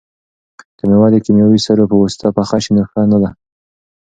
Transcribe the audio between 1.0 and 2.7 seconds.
د کیمیاوي سرو په واسطه پخه